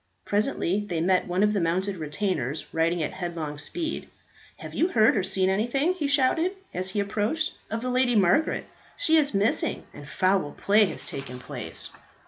[0.25, 4.09] Presently they met one of the mounted retainers riding at headlong speed.
[4.57, 8.65] "Have you heard or seen anything," he shouted, as he approached, "of the Lady Margaret?
[8.97, 11.91] She is missing, and foul play has taken place."